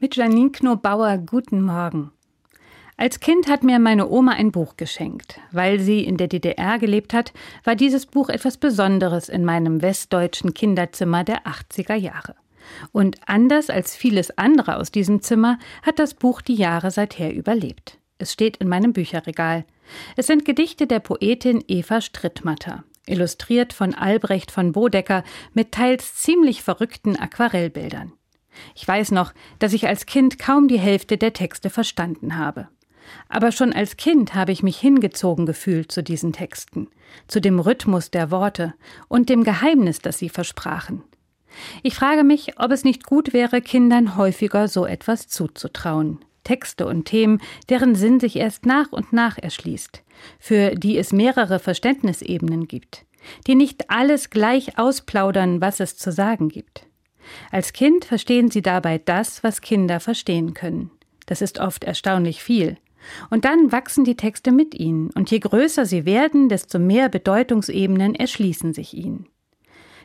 [0.00, 2.12] Mit Janine Knobauer guten Morgen.
[2.96, 5.40] Als Kind hat mir meine Oma ein Buch geschenkt.
[5.50, 7.32] Weil sie in der DDR gelebt hat,
[7.64, 12.36] war dieses Buch etwas Besonderes in meinem westdeutschen Kinderzimmer der 80er Jahre.
[12.92, 17.98] Und anders als vieles andere aus diesem Zimmer hat das Buch die Jahre seither überlebt.
[18.18, 19.64] Es steht in meinem Bücherregal.
[20.14, 25.24] Es sind Gedichte der Poetin Eva Strittmatter, illustriert von Albrecht von Bodecker
[25.54, 28.12] mit teils ziemlich verrückten Aquarellbildern.
[28.74, 32.68] Ich weiß noch, dass ich als Kind kaum die Hälfte der Texte verstanden habe.
[33.28, 36.88] Aber schon als Kind habe ich mich hingezogen gefühlt zu diesen Texten,
[37.26, 38.74] zu dem Rhythmus der Worte
[39.08, 41.02] und dem Geheimnis, das sie versprachen.
[41.82, 46.18] Ich frage mich, ob es nicht gut wäre, Kindern häufiger so etwas zuzutrauen.
[46.44, 50.02] Texte und Themen, deren Sinn sich erst nach und nach erschließt,
[50.38, 53.04] für die es mehrere Verständnisebenen gibt,
[53.46, 56.86] die nicht alles gleich ausplaudern, was es zu sagen gibt.
[57.50, 60.90] Als Kind verstehen sie dabei das, was Kinder verstehen können.
[61.26, 62.76] Das ist oft erstaunlich viel.
[63.30, 68.14] Und dann wachsen die Texte mit ihnen, und je größer sie werden, desto mehr Bedeutungsebenen
[68.14, 69.26] erschließen sich ihnen.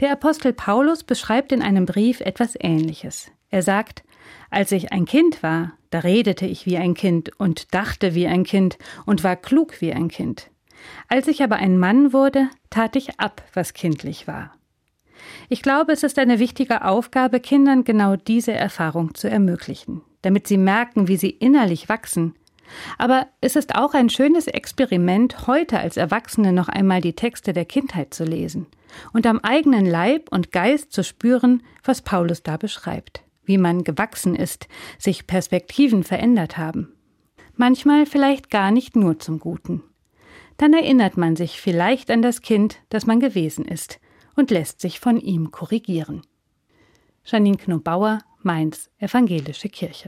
[0.00, 3.30] Der Apostel Paulus beschreibt in einem Brief etwas Ähnliches.
[3.50, 4.04] Er sagt,
[4.50, 8.44] als ich ein Kind war, da redete ich wie ein Kind und dachte wie ein
[8.44, 10.50] Kind und war klug wie ein Kind.
[11.08, 14.55] Als ich aber ein Mann wurde, tat ich ab, was kindlich war.
[15.48, 20.58] Ich glaube, es ist eine wichtige Aufgabe, Kindern genau diese Erfahrung zu ermöglichen, damit sie
[20.58, 22.34] merken, wie sie innerlich wachsen.
[22.98, 27.64] Aber es ist auch ein schönes Experiment, heute als Erwachsene noch einmal die Texte der
[27.64, 28.66] Kindheit zu lesen
[29.12, 34.34] und am eigenen Leib und Geist zu spüren, was Paulus da beschreibt, wie man gewachsen
[34.34, 36.92] ist, sich Perspektiven verändert haben.
[37.54, 39.82] Manchmal vielleicht gar nicht nur zum Guten.
[40.56, 44.00] Dann erinnert man sich vielleicht an das Kind, das man gewesen ist,
[44.36, 46.22] und lässt sich von ihm korrigieren.
[47.24, 50.04] Janine Knobauer, Mainz, Evangelische Kirche.